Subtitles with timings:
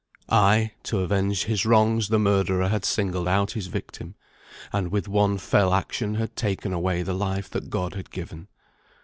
[0.29, 0.71] Ay!
[0.81, 4.15] to avenge his wrongs the murderer had singled out his victim,
[4.73, 8.47] and with one fell action had taken away the life that God had given.